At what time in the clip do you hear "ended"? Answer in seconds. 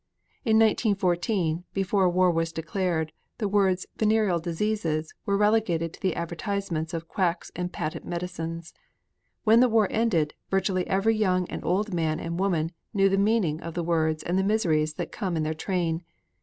9.91-10.33